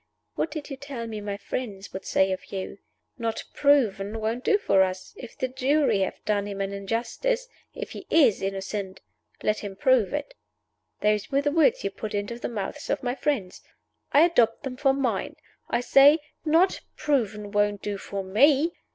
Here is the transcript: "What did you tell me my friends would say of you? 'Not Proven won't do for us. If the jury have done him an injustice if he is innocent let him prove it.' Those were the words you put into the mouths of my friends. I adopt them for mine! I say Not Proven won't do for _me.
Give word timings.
"What 0.33 0.49
did 0.49 0.71
you 0.71 0.77
tell 0.77 1.05
me 1.05 1.21
my 1.21 1.37
friends 1.37 1.93
would 1.93 2.05
say 2.05 2.31
of 2.31 2.51
you? 2.51 2.79
'Not 3.19 3.43
Proven 3.53 4.19
won't 4.19 4.43
do 4.43 4.57
for 4.57 4.81
us. 4.81 5.13
If 5.15 5.37
the 5.37 5.47
jury 5.47 5.99
have 5.99 6.25
done 6.25 6.47
him 6.47 6.59
an 6.59 6.73
injustice 6.73 7.47
if 7.75 7.91
he 7.91 8.07
is 8.09 8.41
innocent 8.41 8.99
let 9.43 9.59
him 9.59 9.75
prove 9.75 10.11
it.' 10.11 10.33
Those 11.01 11.29
were 11.29 11.43
the 11.43 11.51
words 11.51 11.83
you 11.83 11.91
put 11.91 12.15
into 12.15 12.39
the 12.39 12.49
mouths 12.49 12.89
of 12.89 13.03
my 13.03 13.13
friends. 13.13 13.61
I 14.11 14.21
adopt 14.21 14.63
them 14.63 14.75
for 14.75 14.91
mine! 14.95 15.35
I 15.69 15.81
say 15.81 16.17
Not 16.43 16.81
Proven 16.97 17.51
won't 17.51 17.83
do 17.83 17.99
for 17.99 18.23
_me. 18.23 18.71